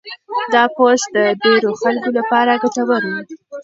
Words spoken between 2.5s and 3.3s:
ګټور و.